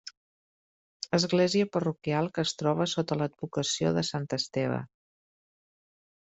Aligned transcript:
Església 1.17 1.67
parroquial 1.77 2.31
que 2.39 2.47
es 2.49 2.55
troba 2.63 2.89
sota 2.95 3.19
l'advocació 3.21 3.95
de 4.01 4.07
Sant 4.11 4.29
Esteve. 4.41 4.83